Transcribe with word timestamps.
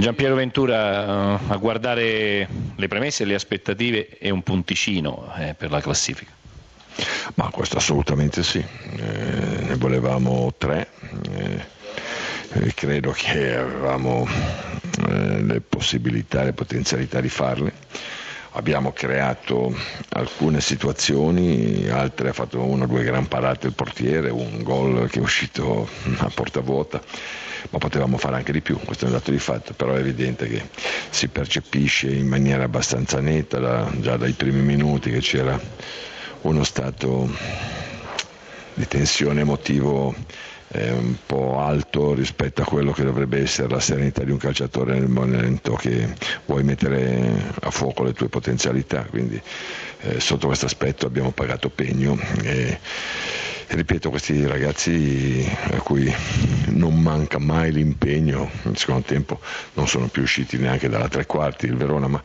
Giampiero 0.00 0.36
Ventura, 0.36 1.34
uh, 1.34 1.40
a 1.48 1.56
guardare 1.56 2.48
le 2.76 2.86
premesse 2.86 3.24
e 3.24 3.26
le 3.26 3.34
aspettative 3.34 4.08
è 4.16 4.30
un 4.30 4.42
punticino 4.44 5.32
eh, 5.36 5.54
per 5.54 5.72
la 5.72 5.80
classifica. 5.80 6.30
Ma 7.34 7.50
questo 7.50 7.78
assolutamente 7.78 8.44
sì, 8.44 8.58
eh, 8.58 9.62
ne 9.62 9.74
volevamo 9.74 10.54
tre, 10.56 10.90
eh, 11.32 12.72
credo 12.74 13.10
che 13.10 13.56
avevamo 13.56 14.24
eh, 15.08 15.42
le 15.42 15.60
possibilità, 15.60 16.44
le 16.44 16.52
potenzialità 16.52 17.20
di 17.20 17.28
farle 17.28 17.72
abbiamo 18.58 18.90
creato 18.92 19.72
alcune 20.10 20.60
situazioni, 20.60 21.88
altre 21.88 22.30
ha 22.30 22.32
fatto 22.32 22.60
una 22.60 22.84
o 22.84 22.86
due 22.88 23.04
gran 23.04 23.28
parate 23.28 23.68
il 23.68 23.72
portiere, 23.72 24.30
un 24.30 24.64
gol 24.64 25.08
che 25.08 25.20
è 25.20 25.22
uscito 25.22 25.88
a 26.18 26.30
porta 26.34 26.58
vuota, 26.58 27.00
ma 27.70 27.78
potevamo 27.78 28.18
fare 28.18 28.34
anche 28.34 28.50
di 28.50 28.60
più, 28.60 28.76
questo 28.84 29.04
è 29.04 29.08
un 29.08 29.14
dato 29.14 29.30
di 29.30 29.38
fatto, 29.38 29.74
però 29.74 29.94
è 29.94 30.00
evidente 30.00 30.48
che 30.48 30.68
si 31.08 31.28
percepisce 31.28 32.10
in 32.10 32.26
maniera 32.26 32.64
abbastanza 32.64 33.20
netta 33.20 33.60
da, 33.60 33.88
già 34.00 34.16
dai 34.16 34.32
primi 34.32 34.60
minuti 34.60 35.10
che 35.10 35.20
c'era 35.20 35.58
uno 36.42 36.64
stato 36.64 37.30
di 38.74 38.88
tensione 38.88 39.40
emotivo 39.40 40.14
è 40.70 40.90
un 40.90 41.16
po' 41.24 41.58
alto 41.58 42.12
rispetto 42.12 42.60
a 42.60 42.66
quello 42.66 42.92
che 42.92 43.02
dovrebbe 43.02 43.40
essere 43.40 43.68
la 43.68 43.80
serenità 43.80 44.22
di 44.22 44.30
un 44.30 44.36
calciatore 44.36 44.98
nel 44.98 45.08
momento 45.08 45.74
che 45.74 46.14
vuoi 46.44 46.62
mettere 46.62 47.52
a 47.60 47.70
fuoco 47.70 48.02
le 48.02 48.12
tue 48.12 48.28
potenzialità. 48.28 49.02
Quindi 49.04 49.40
eh, 50.00 50.20
sotto 50.20 50.46
questo 50.46 50.66
aspetto 50.66 51.06
abbiamo 51.06 51.30
pagato 51.30 51.70
pegno. 51.70 52.18
E, 52.42 52.78
ripeto, 53.68 54.10
questi 54.10 54.46
ragazzi 54.46 55.46
a 55.72 55.80
cui 55.80 56.12
non 56.68 57.00
manca 57.00 57.38
mai 57.38 57.72
l'impegno, 57.72 58.50
nel 58.62 58.76
secondo 58.76 59.02
tempo 59.06 59.40
non 59.74 59.86
sono 59.86 60.06
più 60.08 60.22
usciti 60.22 60.56
neanche 60.58 60.88
dalla 60.88 61.08
tre 61.08 61.26
quarti 61.26 61.66
il 61.66 61.76
Verona, 61.76 62.08
ma 62.08 62.22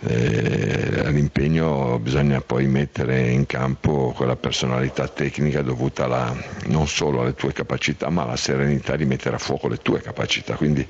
eh, 0.00 1.10
l'impegno 1.10 1.98
bisogna 1.98 2.40
poi 2.40 2.66
mettere 2.66 3.30
in 3.30 3.46
campo 3.46 4.12
quella 4.16 4.36
personalità 4.36 5.08
tecnica 5.08 5.62
dovuta 5.62 6.04
alla, 6.04 6.34
non 6.66 6.86
solo 6.86 7.22
alle 7.22 7.34
tue 7.34 7.52
capacità, 7.52 8.08
ma 8.10 8.22
alla 8.22 8.36
serenità 8.36 8.96
di 8.96 9.04
mettere 9.04 9.36
a 9.36 9.38
fuoco 9.38 9.68
le 9.68 9.78
tue 9.78 10.00
capacità. 10.00 10.54
Quindi 10.54 10.86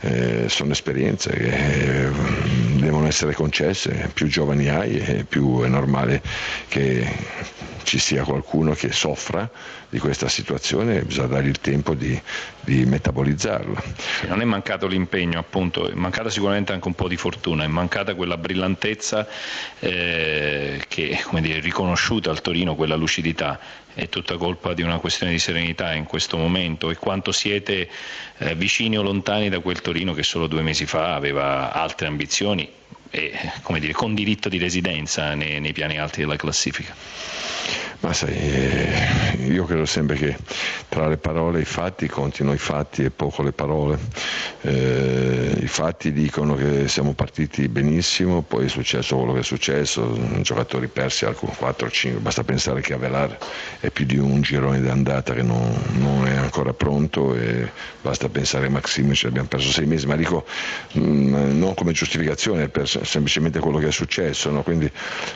eh, 0.00 0.48
sono 0.48 0.72
esperienze 0.72 1.30
che 1.30 2.06
eh, 2.06 2.10
devono 2.76 3.06
essere 3.06 3.34
concesse, 3.34 4.10
più 4.12 4.26
giovani 4.26 4.68
hai 4.68 4.98
e 4.98 5.24
più 5.24 5.62
è 5.62 5.68
normale 5.68 6.22
che 6.68 7.06
ci 7.82 7.98
sia 7.98 8.22
qualcuno 8.22 8.72
che 8.72 8.92
soffra 8.92 9.37
di 9.88 9.98
questa 9.98 10.28
situazione, 10.28 11.02
bisogna 11.02 11.26
dargli 11.26 11.48
il 11.48 11.60
tempo 11.60 11.94
di, 11.94 12.18
di 12.60 12.84
metabolizzarla. 12.86 13.82
Non 14.28 14.40
è 14.40 14.44
mancato 14.44 14.86
l'impegno, 14.86 15.38
appunto, 15.38 15.88
è 15.88 15.94
mancata 15.94 16.30
sicuramente 16.30 16.72
anche 16.72 16.88
un 16.88 16.94
po' 16.94 17.08
di 17.08 17.16
fortuna, 17.16 17.64
è 17.64 17.66
mancata 17.66 18.14
quella 18.14 18.36
brillantezza 18.36 19.26
eh, 19.80 20.80
che 20.88 21.10
è 21.10 21.60
riconosciuta 21.60 22.30
al 22.30 22.40
Torino, 22.40 22.74
quella 22.74 22.96
lucidità. 22.96 23.58
È 23.92 24.08
tutta 24.08 24.36
colpa 24.36 24.74
di 24.74 24.82
una 24.82 24.98
questione 24.98 25.32
di 25.32 25.38
serenità 25.38 25.92
in 25.92 26.04
questo 26.04 26.36
momento 26.36 26.90
e 26.90 26.96
quanto 26.96 27.32
siete 27.32 27.88
eh, 28.38 28.54
vicini 28.54 28.96
o 28.96 29.02
lontani 29.02 29.48
da 29.48 29.58
quel 29.58 29.80
Torino 29.80 30.14
che 30.14 30.22
solo 30.22 30.46
due 30.46 30.62
mesi 30.62 30.86
fa 30.86 31.14
aveva 31.14 31.72
altre 31.72 32.06
ambizioni 32.06 32.70
e 33.10 33.32
dire, 33.78 33.92
con 33.92 34.14
diritto 34.14 34.48
di 34.48 34.58
residenza 34.58 35.34
nei, 35.34 35.60
nei 35.60 35.72
piani 35.72 35.98
alti 35.98 36.20
della 36.20 36.36
classifica. 36.36 36.94
Ma 38.00 38.12
sai, 38.12 38.32
eh, 38.32 39.36
io 39.48 39.64
credo 39.64 39.84
sempre 39.84 40.14
che 40.16 40.36
tra 40.88 41.08
le 41.08 41.16
parole 41.16 41.58
e 41.58 41.62
i 41.62 41.64
fatti 41.64 42.06
contino 42.06 42.52
i 42.52 42.58
fatti 42.58 43.02
e 43.02 43.10
poco 43.10 43.42
le 43.42 43.50
parole. 43.50 43.98
Eh, 44.60 45.58
I 45.60 45.66
fatti 45.66 46.12
dicono 46.12 46.54
che 46.54 46.86
siamo 46.86 47.12
partiti 47.14 47.68
benissimo, 47.68 48.42
poi 48.42 48.66
è 48.66 48.68
successo 48.68 49.16
quello 49.16 49.32
che 49.32 49.40
è 49.40 49.42
successo, 49.42 50.16
giocatori 50.42 50.86
persi 50.86 51.24
al 51.24 51.36
4-5, 51.40 52.20
basta 52.20 52.44
pensare 52.44 52.80
che 52.80 52.92
Avelar 52.92 53.36
è 53.80 53.90
più 53.90 54.04
di 54.04 54.16
un 54.16 54.42
girone 54.42 54.80
d'andata 54.80 55.34
che 55.34 55.42
non, 55.42 55.74
non 55.92 56.26
è 56.28 56.36
ancora 56.36 56.72
pronto 56.72 57.34
e 57.34 57.70
basta 58.00 58.28
pensare 58.28 58.66
a 58.66 58.70
Maximic, 58.70 59.24
abbiamo 59.24 59.48
perso 59.48 59.70
sei 59.70 59.86
mesi, 59.86 60.06
ma 60.06 60.14
dico 60.14 60.46
mh, 60.92 61.00
mm, 61.00 61.58
non 61.58 61.74
come 61.74 61.92
giustificazione, 61.92 62.68
per 62.68 62.88
semplicemente 62.88 63.58
quello 63.58 63.78
che 63.78 63.88
è 63.88 63.92
successo, 63.92 64.50
no? 64.50 64.62
quindi 64.62 64.90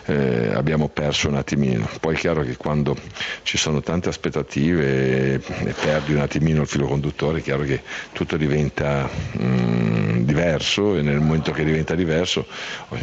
eh, 0.06 0.52
abbiamo 0.54 0.88
perso 0.88 1.28
un 1.28 1.36
attimino. 1.36 1.88
Poi 2.00 2.14
è 2.14 2.18
chiaro 2.18 2.42
che 2.42 2.51
quando 2.56 2.96
ci 3.42 3.56
sono 3.56 3.80
tante 3.80 4.08
aspettative 4.08 5.34
e, 5.34 5.74
perdi 5.78 6.12
un 6.12 6.20
attimino 6.20 6.62
il 6.62 6.66
filo 6.66 6.86
conduttore 6.86 7.38
è 7.38 7.42
chiaro 7.42 7.64
che 7.64 7.80
tutto 8.12 8.36
diventa 8.36 9.08
mh, 9.32 9.44
mm, 9.44 10.22
diverso 10.24 10.96
e 10.96 11.02
nel 11.02 11.20
momento 11.20 11.52
che 11.52 11.64
diventa 11.64 11.94
diverso 11.94 12.46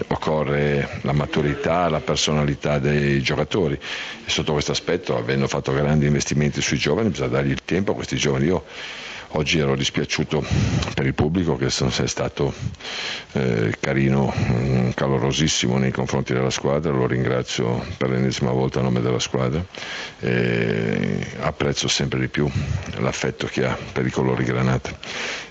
occorre 0.07 0.89
la 1.01 1.13
maturità, 1.13 1.89
la 1.89 2.01
personalità 2.01 2.79
dei 2.79 3.21
giocatori 3.21 3.73
e 3.75 4.29
sotto 4.29 4.53
questo 4.53 4.71
aspetto 4.71 5.17
avendo 5.17 5.47
fatto 5.47 5.73
grandi 5.73 6.05
investimenti 6.05 6.61
sui 6.61 6.77
giovani 6.77 7.09
bisogna 7.09 7.29
dargli 7.29 7.51
il 7.51 7.63
tempo 7.63 7.91
a 7.91 7.95
questi 7.95 8.15
giovani. 8.15 8.45
Io 8.45 8.63
Oggi 9.33 9.59
ero 9.59 9.75
dispiaciuto 9.75 10.43
per 10.95 11.05
il 11.05 11.13
pubblico 11.13 11.55
che 11.55 11.67
è 11.67 12.07
stato 12.07 12.51
eh, 13.33 13.75
carino, 13.79 14.33
mm, 14.35 14.89
calorosissimo 14.95 15.77
nei 15.77 15.91
confronti 15.91 16.33
della 16.33 16.49
squadra, 16.49 16.91
lo 16.91 17.05
ringrazio 17.05 17.85
per 17.95 18.09
l'ennesima 18.09 18.49
volta 18.51 18.79
a 18.79 18.81
nome 18.81 19.01
della 19.01 19.19
squadra 19.19 19.63
e 20.19 21.27
apprezzo 21.41 21.87
sempre 21.87 22.19
di 22.19 22.27
più 22.27 22.49
l'affetto 22.97 23.45
che 23.45 23.65
ha 23.65 23.77
per 23.93 24.07
i 24.07 24.09
colori 24.09 24.43
granata. 24.43 24.97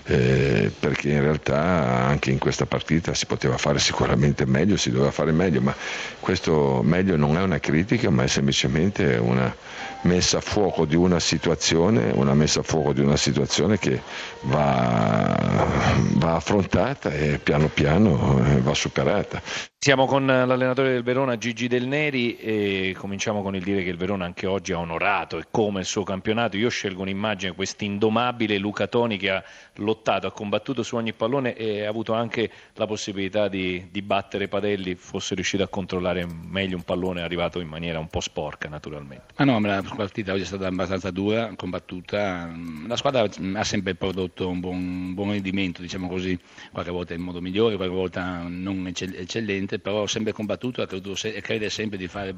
Eh, 0.03 0.71
perché 0.77 1.09
in 1.09 1.21
realtà 1.21 2.05
anche 2.05 2.31
in 2.31 2.39
questa 2.39 2.65
partita 2.65 3.13
si 3.13 3.27
poteva 3.27 3.57
fare 3.57 3.79
sicuramente 3.79 4.45
meglio, 4.45 4.75
si 4.75 4.91
doveva 4.91 5.11
fare 5.11 5.31
meglio, 5.31 5.61
ma 5.61 5.73
questo 6.19 6.81
meglio 6.83 7.15
non 7.15 7.37
è 7.37 7.41
una 7.41 7.59
critica, 7.59 8.09
ma 8.09 8.23
è 8.23 8.27
semplicemente 8.27 9.15
una 9.15 9.55
messa 10.01 10.37
a 10.37 10.41
fuoco 10.41 10.85
di 10.85 10.95
una 10.95 11.19
situazione, 11.19 12.11
una 12.13 12.33
messa 12.33 12.61
a 12.61 12.63
fuoco 12.63 12.93
di 12.93 13.01
una 13.01 13.17
situazione 13.17 13.77
che 13.77 14.01
va, 14.41 15.67
va 16.13 16.35
affrontata 16.35 17.11
e 17.11 17.39
piano 17.39 17.67
piano 17.67 18.43
eh, 18.45 18.61
va 18.61 18.73
superata. 18.73 19.41
Siamo 19.81 20.07
con 20.07 20.25
l'allenatore 20.25 20.91
del 20.91 21.03
Verona 21.03 21.37
Gigi 21.37 21.69
Del 21.69 21.87
Neri 21.87 22.35
e 22.35 22.93
cominciamo 22.97 23.41
con 23.41 23.55
il 23.55 23.63
dire 23.63 23.81
che 23.81 23.89
il 23.89 23.95
Verona 23.95 24.25
anche 24.25 24.45
oggi 24.45 24.73
ha 24.73 24.77
onorato 24.77 25.39
e 25.39 25.45
come 25.49 25.79
il 25.79 25.85
suo 25.85 26.03
campionato. 26.03 26.57
Io 26.57 26.67
scelgo 26.67 27.01
un'immagine, 27.01 27.53
quest'indomabile 27.53 28.57
Luca 28.57 28.87
Toni 28.87 29.15
che 29.15 29.29
ha 29.29 29.41
lottato, 29.75 30.27
ha 30.27 30.33
combattuto 30.33 30.83
su 30.83 30.97
ogni 30.97 31.13
pallone 31.13 31.55
e 31.55 31.85
ha 31.85 31.89
avuto 31.89 32.11
anche 32.11 32.51
la 32.73 32.85
possibilità 32.87 33.47
di, 33.47 33.87
di 33.89 34.01
battere 34.01 34.49
Padelli, 34.49 34.95
fosse 34.95 35.33
riuscito 35.33 35.63
a 35.63 35.69
controllare 35.69 36.27
meglio 36.27 36.75
un 36.75 36.83
pallone 36.83 37.21
arrivato 37.21 37.61
in 37.61 37.69
maniera 37.69 37.99
un 37.99 38.09
po' 38.09 38.19
sporca 38.19 38.67
naturalmente. 38.67 39.33
Ah 39.35 39.45
no, 39.45 39.61
la 39.61 39.81
partita 39.95 40.33
oggi 40.33 40.41
è 40.41 40.45
stata 40.45 40.67
abbastanza 40.67 41.09
dura, 41.09 41.53
combattuta. 41.55 42.53
La 42.85 42.97
squadra 42.97 43.25
ha 43.53 43.63
sempre 43.63 43.95
prodotto 43.95 44.49
un 44.49 44.59
buon, 44.59 45.13
buon 45.13 45.31
rendimento, 45.31 45.81
diciamo 45.81 46.09
così, 46.09 46.37
qualche 46.69 46.91
volta 46.91 47.13
in 47.13 47.21
modo 47.21 47.39
migliore, 47.39 47.77
qualche 47.77 47.95
volta 47.95 48.43
non 48.45 48.85
eccellente 48.85 49.67
niente, 49.69 49.79
però 49.79 50.01
ho 50.01 50.07
sempre 50.07 50.31
combattuto 50.31 50.81
e 50.81 51.41
crede 51.41 51.69
sempre 51.69 51.97
di 51.97 52.07
fare 52.07 52.35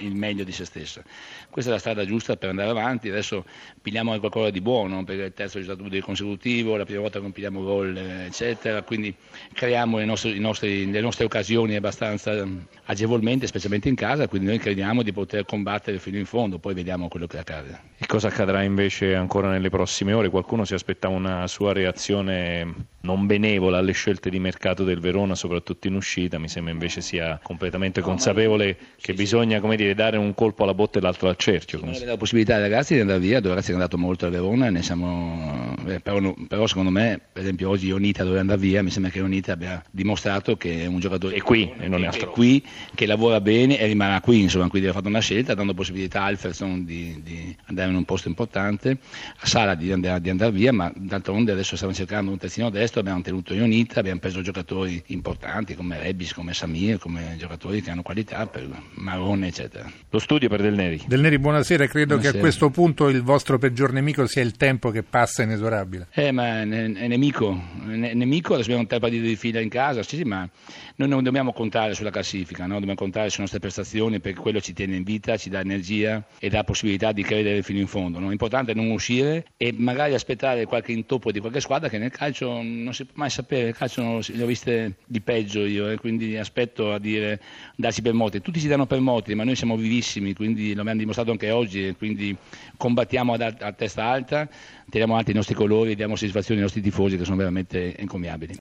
il 0.00 0.14
meglio 0.14 0.44
di 0.44 0.52
se 0.52 0.66
stessa. 0.66 1.02
Questa 1.48 1.70
è 1.70 1.74
la 1.74 1.80
strada 1.80 2.04
giusta 2.04 2.36
per 2.36 2.50
andare 2.50 2.68
avanti, 2.68 3.08
adesso 3.08 3.44
pigliamo 3.80 4.18
qualcosa 4.18 4.50
di 4.50 4.60
buono, 4.60 5.02
perché 5.04 5.22
il 5.22 5.32
terzo 5.32 5.58
risultato 5.58 5.88
consecutivo, 6.00 6.76
la 6.76 6.84
prima 6.84 7.00
volta 7.00 7.20
che 7.20 7.30
pigliamo 7.30 7.62
gol, 7.62 7.96
eccetera, 7.96 8.82
quindi 8.82 9.14
creiamo 9.52 9.98
le 9.98 10.04
nostre, 10.04 10.38
nostri, 10.38 10.90
le 10.90 11.00
nostre 11.00 11.24
occasioni 11.24 11.76
abbastanza 11.76 12.46
agevolmente, 12.84 13.46
specialmente 13.46 13.88
in 13.88 13.94
casa, 13.94 14.28
quindi 14.28 14.48
noi 14.48 14.58
crediamo 14.58 15.02
di 15.02 15.12
poter 15.12 15.44
combattere 15.46 15.98
fino 15.98 16.18
in 16.18 16.26
fondo, 16.26 16.58
poi 16.58 16.74
vediamo 16.74 17.08
quello 17.08 17.26
che 17.26 17.38
accade. 17.38 17.80
E 17.98 18.06
cosa 18.06 18.28
accadrà 18.28 18.62
invece 18.62 19.14
ancora 19.14 19.48
nelle 19.48 19.70
prossime 19.70 20.12
ore? 20.12 20.28
Qualcuno 20.28 20.64
si 20.64 20.74
aspettava 20.74 21.14
una 21.14 21.46
sua 21.46 21.72
reazione 21.72 22.92
non 23.04 23.26
benevola 23.26 23.78
alle 23.78 23.92
scelte 23.92 24.30
di 24.30 24.38
mercato 24.38 24.82
del 24.82 24.98
Verona, 24.98 25.34
soprattutto 25.34 25.86
in 25.86 25.94
uscita, 25.94 26.38
mi 26.38 26.48
sembra 26.48 26.72
invece 26.72 27.00
sia 27.00 27.38
completamente 27.42 28.00
consapevole 28.00 28.76
che 28.96 29.12
sì, 29.12 29.12
bisogna 29.12 29.60
sì. 29.60 29.72
Dire, 29.74 29.94
dare 29.94 30.16
un 30.16 30.34
colpo 30.34 30.62
alla 30.62 30.74
botte 30.74 30.98
e 30.98 31.02
l'altro 31.02 31.28
al 31.28 31.36
cerchio. 31.36 31.80
Sì, 31.92 32.04
la 32.04 32.16
possibilità 32.16 32.54
ai 32.54 32.60
ragazzi 32.60 32.94
di 32.94 33.00
andare 33.00 33.18
via, 33.18 33.40
due 33.40 33.50
ragazzi 33.50 33.72
hanno 33.72 33.82
andato 33.82 33.98
molto 33.98 34.26
a 34.26 34.30
Verona, 34.30 34.70
ne 34.70 34.82
siamo, 34.82 35.74
eh, 35.86 36.00
però, 36.00 36.34
però, 36.48 36.66
secondo 36.66 36.90
me, 36.90 37.20
per 37.32 37.42
esempio 37.42 37.68
oggi 37.70 37.86
Ionita 37.86 38.22
doveva 38.22 38.40
andare 38.40 38.60
via, 38.60 38.82
mi 38.82 38.90
sembra 38.90 39.10
che 39.10 39.18
Ionita 39.18 39.52
abbia 39.52 39.82
dimostrato 39.90 40.56
che 40.56 40.82
è 40.82 40.86
un 40.86 41.00
giocatore... 41.00 41.34
È 41.34 41.40
qui 41.40 41.72
e 41.78 41.88
non 41.88 42.04
è 42.04 42.06
altro. 42.06 42.30
qui, 42.30 42.64
che 42.94 43.06
lavora 43.06 43.40
bene 43.40 43.78
e 43.78 43.86
rimarrà 43.86 44.20
qui, 44.20 44.40
insomma, 44.40 44.68
quindi 44.68 44.88
ha 44.88 44.92
fatto 44.92 45.08
una 45.08 45.20
scelta 45.20 45.54
dando 45.54 45.74
possibilità 45.74 46.22
a 46.22 46.26
Alferson 46.26 46.84
di, 46.84 47.20
di 47.22 47.56
andare 47.66 47.90
in 47.90 47.96
un 47.96 48.04
posto 48.04 48.28
importante, 48.28 48.98
a 49.36 49.46
Sala 49.46 49.74
di 49.74 49.90
andare, 49.92 50.20
di 50.20 50.30
andare 50.30 50.52
via, 50.52 50.72
ma 50.72 50.90
d'altronde 50.94 51.52
adesso 51.52 51.74
stiamo 51.74 51.92
cercando 51.92 52.30
un 52.30 52.38
terzino 52.38 52.70
destro 52.70 52.93
posto, 52.94 53.00
abbiamo 53.00 53.22
tenuto 53.22 53.54
Ionita, 53.54 54.00
abbiamo 54.00 54.20
preso 54.20 54.40
giocatori 54.40 55.02
importanti 55.06 55.74
come 55.74 55.98
Rebis, 55.98 56.32
come 56.32 56.54
Samir, 56.54 56.98
come 56.98 57.34
giocatori 57.36 57.82
che 57.82 57.90
hanno 57.90 58.02
qualità 58.02 58.46
per 58.46 58.68
Marone, 58.94 59.48
eccetera. 59.48 59.90
Lo 60.10 60.18
studio 60.18 60.48
per 60.48 60.62
Del 60.62 60.74
Neri. 60.74 61.02
Del 61.06 61.20
Neri, 61.20 61.38
buonasera. 61.38 61.86
Credo 61.86 62.14
Buonasera. 62.14 62.32
che 62.32 62.38
a 62.38 62.40
questo 62.40 62.70
punto 62.70 63.08
il 63.08 63.22
vostro 63.22 63.58
peggior 63.58 63.92
nemico 63.92 64.26
sia 64.26 64.42
il 64.42 64.52
tempo 64.52 64.90
che 64.90 65.02
passa 65.02 65.42
inesorabile. 65.42 66.08
Eh, 66.12 66.30
ma 66.30 66.60
è, 66.60 66.68
è 66.68 67.08
nemico, 67.08 67.60
è 67.88 68.14
nemico, 68.14 68.54
adesso 68.54 68.70
abbiamo 68.70 68.86
tre 68.86 68.98
partite 69.00 69.22
di 69.22 69.36
fila 69.36 69.60
in 69.60 69.68
casa, 69.68 70.02
sì, 70.02 70.16
sì, 70.16 70.22
ma 70.22 70.48
noi 70.96 71.08
non 71.08 71.22
dobbiamo 71.24 71.52
contare 71.52 71.94
sulla 71.94 72.10
classifica, 72.10 72.66
no? 72.66 72.74
dobbiamo 72.74 72.94
contare 72.94 73.28
sulle 73.28 73.42
nostre 73.42 73.58
prestazioni 73.58 74.20
perché 74.20 74.40
quello 74.40 74.60
ci 74.60 74.72
tiene 74.72 74.94
in 74.96 75.02
vita, 75.02 75.36
ci 75.36 75.50
dà 75.50 75.60
energia 75.60 76.24
e 76.38 76.48
dà 76.48 76.62
possibilità 76.62 77.10
di 77.10 77.22
credere 77.22 77.62
fino 77.62 77.80
in 77.80 77.88
fondo. 77.88 78.20
No? 78.20 78.28
L'importante 78.28 78.72
è 78.72 78.74
non 78.74 78.90
uscire 78.90 79.46
e 79.56 79.74
magari 79.76 80.14
aspettare 80.14 80.66
qualche 80.66 80.92
intoppo 80.92 81.32
di 81.32 81.40
qualche 81.40 81.60
squadra 81.60 81.88
che 81.88 81.98
nel 81.98 82.10
calcio 82.10 82.60
non 82.84 82.94
si 82.94 83.04
può 83.04 83.14
mai 83.16 83.30
sapere, 83.30 83.68
il 83.68 83.74
calcio 83.74 84.20
le 84.20 84.42
ho 84.42 84.46
viste 84.46 84.96
di 85.06 85.20
peggio 85.20 85.64
io, 85.64 85.90
eh? 85.90 85.96
quindi 85.96 86.36
aspetto 86.36 86.92
a 86.92 86.98
dire 86.98 87.40
darsi 87.74 88.02
per 88.02 88.12
morti. 88.12 88.40
Tutti 88.40 88.60
si 88.60 88.68
danno 88.68 88.86
per 88.86 89.00
morti, 89.00 89.34
ma 89.34 89.42
noi 89.42 89.56
siamo 89.56 89.76
vivissimi, 89.76 90.34
quindi 90.34 90.74
lo 90.74 90.82
abbiamo 90.82 91.00
dimostrato 91.00 91.30
anche 91.30 91.50
oggi 91.50 91.88
e 91.88 91.96
quindi 91.96 92.36
combattiamo 92.76 93.32
a 93.32 93.72
testa 93.72 94.04
alta, 94.04 94.48
tiriamo 94.88 95.14
avanti 95.14 95.32
i 95.32 95.34
nostri 95.34 95.54
colori 95.54 95.92
e 95.92 95.94
diamo 95.96 96.14
soddisfazione 96.14 96.60
ai 96.60 96.66
nostri 96.66 96.82
tifosi 96.82 97.16
che 97.16 97.24
sono 97.24 97.36
veramente 97.36 97.96
encomiabili. 97.96 98.52